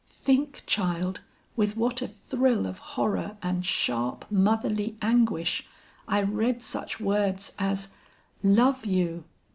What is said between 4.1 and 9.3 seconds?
motherly anguish, I read such words as 'Love you!